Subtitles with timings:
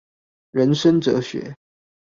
[0.49, 1.55] 人生哲學